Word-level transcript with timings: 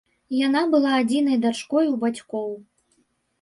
Яна 0.35 0.61
была 0.71 0.93
адзінай 1.01 1.37
дачкой 1.43 1.91
у 1.91 1.93
бацькоў. 2.05 2.49